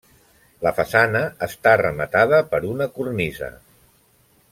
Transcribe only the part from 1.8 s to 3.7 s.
rematada per una cornisa.